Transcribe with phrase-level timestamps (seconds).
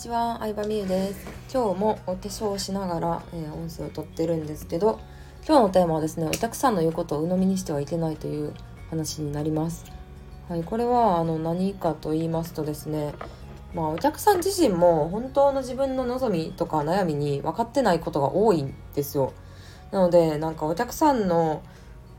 [0.00, 1.26] ちは、相葉美優です。
[1.52, 4.98] 今日もお化粧をしながら、えー音声を撮ってるんですけど、
[5.46, 8.54] 今日のテーマはですね、お客さんの言うことを鵜呑みにしてはいけないという
[8.88, 9.84] 話になります。
[10.48, 13.12] はい、これはあの何かと言いますとですね、
[13.74, 19.34] まあお客さん自身も本当の自分の望みとか悩みに分かってないことが多いんですよ。
[19.90, 21.60] なので、なんかお客さんの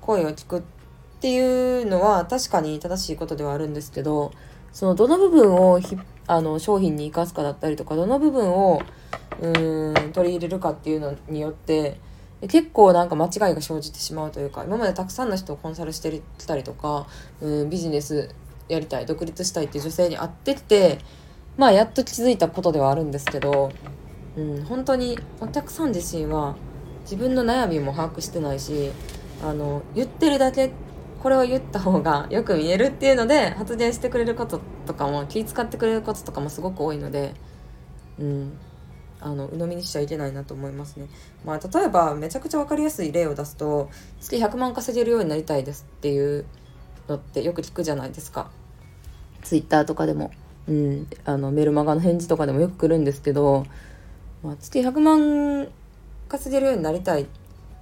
[0.01, 0.61] 声を聞くっ
[1.19, 4.33] ていうのは確かに正しいことではあるんですけど、
[4.71, 5.97] そのどの部分をひ
[6.31, 8.81] あの商品に生かすかだったりとかどの部分を
[9.41, 11.99] うーん取り入れるかっていうのによって
[12.47, 17.05] 結構なんか間違いが生じてしまうというか今までたくさんの人をコンサルしてたりとか
[17.41, 18.33] うんビジネス
[18.69, 20.99] やりたい独立したいっていう女性に会ってきて
[21.57, 23.73] まあやっと気づいたことではあるんですけど、
[24.37, 26.55] うん、本当にお客さん自身は
[27.01, 28.91] 自分の悩みも把握してないし
[29.43, 30.71] あの言ってるだけ
[31.21, 37.35] これを言った方がよく見えるっていうので発言してくれることとかも気遣ってくれることとかもすごく多いので
[38.19, 38.57] うん
[39.19, 41.07] あの鵜呑みにしちゃいけないなと思いますね。
[41.45, 46.45] まあ例えばめちゃくちゃ分かりやすい例を出すと月100万稼げるようになりたいですっていう
[47.07, 48.49] のってよく聞くじゃないですか。
[49.43, 50.31] ツイッターとかでも、
[50.67, 53.67] うん、あのメルマガの返事とかでもよく来るんですけど、
[54.41, 55.67] まあ、月100万
[56.27, 57.27] 稼げるようになりたい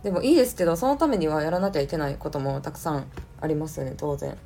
[0.03, 3.05] でもいいですけどそのためにはやらなきゃいけないこともたくさん
[3.41, 4.37] ありますよね当然、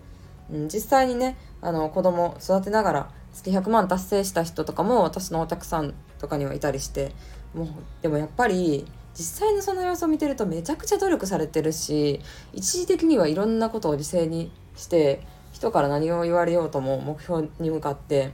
[0.52, 7.12] うん、実際にねあの子供育てながら月100万達成した人とかも私のお客さんとかにはいたりして
[7.54, 7.68] もう
[8.02, 12.20] でもやっぱり実際のその様子を見てるとめちゃくちゃ努力されてるし
[12.54, 18.31] 一時的にはいろんなことを犠牲にして人から何を言われようとも目標に向かって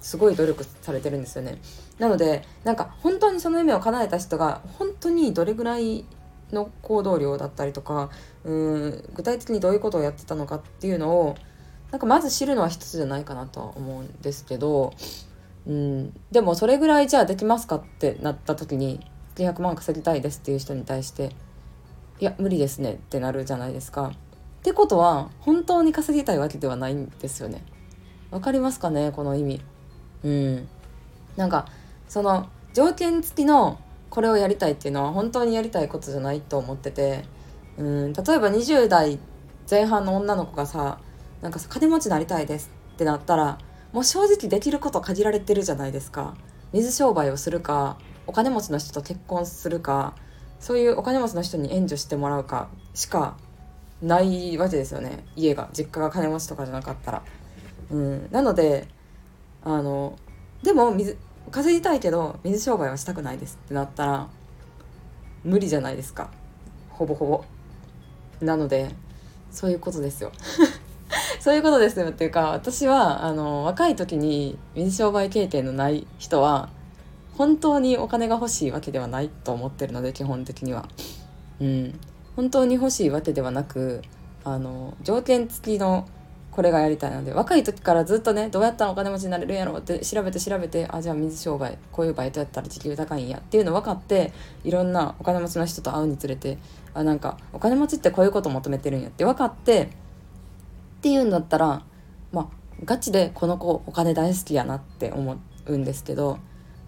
[0.00, 1.58] すごい努力されてるんですよね。
[1.98, 6.04] なのでなんか本当にその夢を叶えた人が本当にどれぐらい
[6.52, 8.10] の行動量だったりとか
[8.44, 11.36] うん具体的にどういうことをやってたのかっていうのを
[11.90, 14.92] なんかまず知るのは一つじゃないかなとは思うんですけど、
[15.66, 19.00] うん、でもそれぐらいじゃあできますかってなった時に
[19.34, 21.32] 月100万稼ぎたいですっていう人に対して
[22.20, 24.08] いや無理ですねってなるじゃないですか。
[24.08, 27.62] ってことは本当に稼ぎたいわけではないんですよね。
[28.30, 29.60] わかりますかねこの意味。
[30.24, 30.68] うん。
[31.36, 31.66] なんか
[32.08, 33.78] その条件付きの
[34.10, 37.24] これをやりたいっていうのは本当にやりたいことじゃないと思ってて
[37.76, 39.18] うん例えば20代
[39.70, 40.98] 前半の女の子がさ
[41.42, 43.58] なんかさ金持ちになりたいですってなったら
[43.92, 46.36] もう正直できること限られてるじゃないですか。
[46.72, 50.14] 水商売をするかお金持ちの人と結婚するか
[50.60, 53.38] そういうお金持ちの人に援助してもらうかしか
[54.02, 55.24] ないわけですよね。
[55.34, 57.22] 家が実家が金持ちとかじゃなかったら。
[57.90, 58.86] うんなので
[59.64, 60.18] あの
[60.62, 61.16] でも水
[61.50, 64.28] 稼ぎたいけど水商売はしたくないですってなったら
[65.44, 66.30] 無理じゃないですか。
[66.90, 67.44] ほぼほぼ。
[68.40, 68.90] なので
[69.50, 70.32] そういうことですよ。
[71.40, 76.68] そういうことですよっていうか私はあの若い時に水商売経験のない人は
[77.36, 80.88] 本当にお金が欲しいわけではないと思ってるので基本的には。
[81.60, 82.00] うん。
[82.36, 84.02] 本当に欲しいわけではなく
[84.44, 86.08] あの条件付きの
[86.58, 94.32] これがやりたいので若い時からずっとねどうやったらお金持ちになれるんやろうって調べて調べてあじゃあ水商売こういうバイトやったら時給高いんやっていうの分かって
[94.64, 96.58] いろんなお金持ちの人と会うにつれて
[96.94, 99.88] あなんかお金持ちってこういうこと求めてるんやって分かってっ
[101.00, 101.84] ていうんだったら
[102.32, 102.46] まあ
[102.84, 106.40] ガチでこの子お金大好きやなって思うんですけど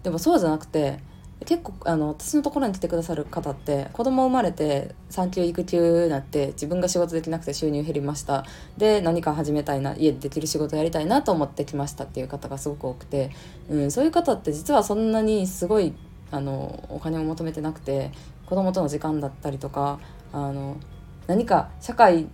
[0.03, 0.99] でもそうじゃなくて
[1.45, 8.45] 結構あの私のところに来てくださる方って子供生まれて産休育休になって自分が仕事できなくて収入減りました。
[8.77, 13.31] で何か始めたいな家でできる仕事やりたいなと思ってきましたっていう方がすごく多くて、
[13.69, 15.93] うん、そういう方って実はそんなにすごい
[16.29, 18.11] あのお金を求めてなくて
[18.45, 19.99] 子供との時間だったりとか
[20.31, 20.77] あの
[21.25, 22.27] 何か社会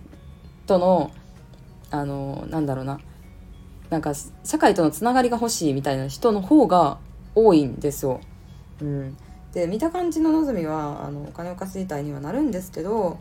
[0.66, 1.10] との
[1.90, 3.00] あのなんだろうな。
[3.90, 4.12] なんか
[4.44, 6.98] 社会とのつながりが欲しいみたいな人の方が
[7.34, 8.20] 多いんですよ。
[8.80, 9.16] うん、
[9.52, 13.18] で見た感じの望みはあのお金を稼ぎたいにはなるんですけど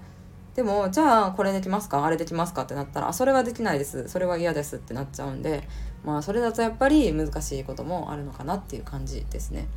[0.56, 2.04] でもじゃあこれできますか？
[2.06, 4.08] あれできますかってなったらあそれはできないです。
[4.08, 5.68] それは嫌ですってなっちゃうんで
[6.04, 9.68] まあそれだとやっぱり難しいこともあるのかなっていう感じですね。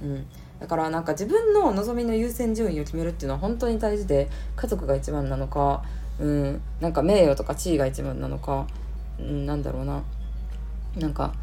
[0.00, 0.26] うん、
[0.60, 5.82] だからなんか自分の望みの優先順位を決めるっていうのは本当に大事で家族が一番なのか、
[6.20, 8.68] うん、なんか名誉とか地位が一番なのか、
[9.18, 10.04] うん、なんだろうな。
[10.96, 11.34] なんか、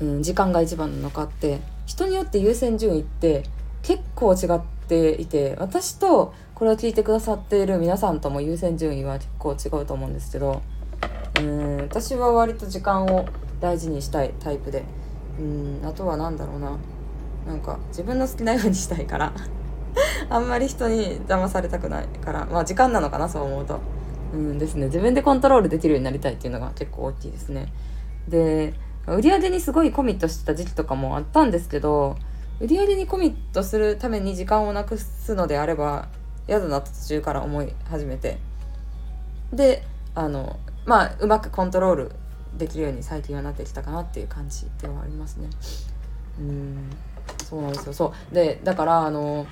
[0.00, 3.42] うん、時間が一番なのかって人によって優先順位って
[3.82, 10.62] 結構違っていて私とこれを聞いてくださっている皆さんとも優先順位は結構違うと思うんですけど
[11.40, 13.26] うん私は割と時間を
[13.60, 14.84] 大事にしたいタイプで
[15.40, 16.78] うんあとは何だろうな。
[17.46, 19.32] なんか自分の好きなようにしたいから
[20.28, 23.80] あんまり人に邪魔されたくないからまあ時間なのかなそう思うと。
[24.32, 24.86] うんですね。
[24.86, 27.72] 自分でコントロールできるようになりたいっていうのが結構大きいですね。
[28.28, 28.74] で
[29.06, 32.16] 売り上げにすごいコミットしてた時期とかもあったんですけど
[32.60, 36.08] 売り上げにコミットするために時間をなくすのであれば
[36.48, 38.38] 嫌だなと途中から思い始めて。
[39.52, 39.82] で
[40.14, 42.12] あのまあうまくコントロール
[42.56, 45.48] できるように最近はなってきたかなっていう感じではありますね。
[46.38, 46.90] うん
[47.44, 47.92] そうなんですよ。
[47.92, 48.34] そう。
[48.34, 49.46] でだからあの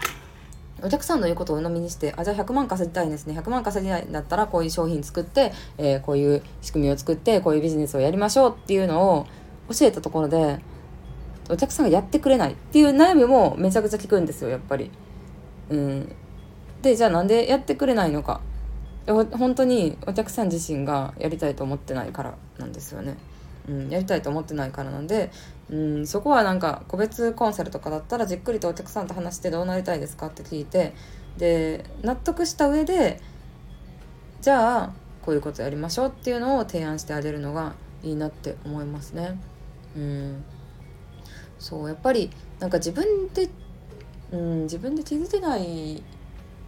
[0.82, 3.38] お客さんの言うことを鵜呑みにしてあじゃあ100万稼ぎたいんですね。
[3.38, 9.26] 100万稼ぎたいんだったらこういう商品作って、えー、こういう仕組みを作ってこういうビジネスをやりましょうっていうのを
[9.68, 10.60] 教えたところで
[11.50, 14.90] お客さんがやってくれないっていう悩みもめちゃくちゃ聞くんですよやっぱり。
[15.70, 16.12] うん、
[16.82, 18.40] でじゃあなんでやってくれないのか
[19.06, 23.16] 本当にお客さん自身がやりたいと思ってないからなんですよね。
[23.68, 25.30] うん、やりたいと思ってないからなんで、
[25.70, 30.94] うん、そこはなんか個別コンサルとかだったらじっくりとお客さんと話してどうなりたいですかって聞いて
[31.36, 33.20] で納得した上で
[34.40, 34.92] じゃあ
[35.22, 39.38] こういうことやりましょうっていうのを提案してあげるのがいいなって思いますね。
[39.96, 40.44] うん、
[41.58, 42.30] そうやっぱり
[42.60, 43.48] なんか自分で、
[44.32, 46.02] うん、自分で気づけない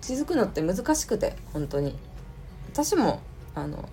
[0.00, 1.96] 気づくのって難しくて本当に
[2.72, 3.20] 私も
[3.54, 3.88] あの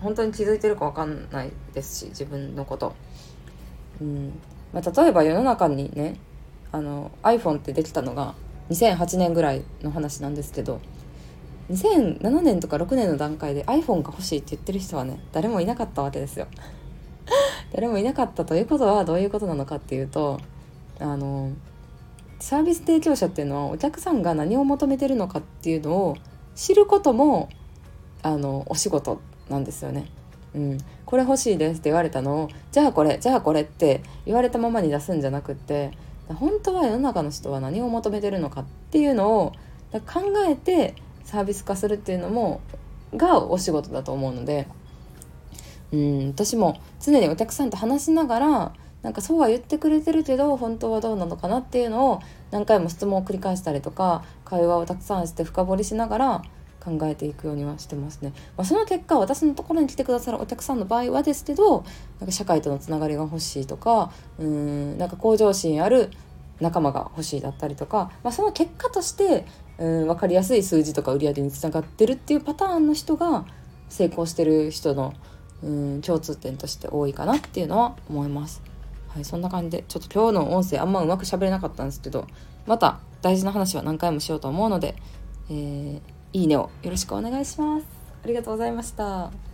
[0.00, 2.94] 本当に気づいてるか分かんないですし自分のこと。
[4.00, 4.32] うん
[4.72, 6.16] まあ、例えば世の中にね
[6.72, 8.34] あの iPhone ってできたのが
[8.70, 10.80] 2008年ぐらいの話なんですけど
[11.70, 16.46] 2007年とか6年の段階で iPhone が欲しいって言ってる人はね誰もいなかったわけですよ。
[17.72, 20.40] 誰もいなかったということはどういうことなのかっていうと
[20.98, 21.50] あの
[22.38, 26.16] サービス提供者っていうのはお客さんが何を求めてるのかっていうのを
[26.54, 27.48] 知ることも
[28.22, 30.06] あのお仕事なんですよね。
[30.54, 35.92] うん、これ欲しいですって言われたのをじゃあこれじゃあこれって言われたままに出すんじゃなくって
[36.28, 39.52] 本当は世の中の人は何を求めてるのかっていうのを
[39.92, 40.94] 考えて
[41.24, 42.60] サービス化するっていうのも
[43.16, 44.68] がお仕事だと思うので、
[45.92, 48.72] うん、私も常にお客さんと話しながら
[49.02, 52.20] なんかそうは言ってくれてるけど本当はどうなのかなっていうのを
[52.50, 56.42] 何回も質問を繰り返したりとか会話をたくさんして深掘りしながら
[56.80, 58.32] 考えていくようにはしてますね。
[58.56, 61.84] まあ、その結果私のところに来てくださるお客さんの場合はですけど
[62.18, 66.10] なんか社会とのつながりが欲しいとかうんなんか向上心ある
[66.60, 69.46] 仲間が欲しいだったりとか、まあ、その結果として
[69.78, 73.44] うん分かりやすい数字とか売り上げにつながってるっていうパターンの人が
[73.88, 75.14] 成功してる人の
[75.62, 78.62] うん共通点として多いかなっていうのは思います。
[79.08, 82.26] はい、そんな感じでちょっと今日の音声あんまうまく喋れなかったんですけど
[82.66, 84.94] また大事な話は何回もしようと思うので、
[85.50, 86.00] えー
[86.32, 87.86] いいねをよろしくお願いします。
[88.24, 89.49] ありがとうございました。